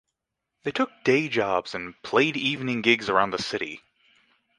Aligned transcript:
They 0.63 0.71
took 0.71 0.89
day 1.03 1.29
jobs 1.29 1.75
and 1.75 1.93
played 2.01 2.35
evening 2.35 2.81
gigs 2.81 3.07
around 3.07 3.29
the 3.29 3.37
city. 3.37 3.83